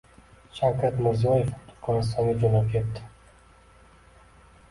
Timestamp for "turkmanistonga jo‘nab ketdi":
1.67-3.03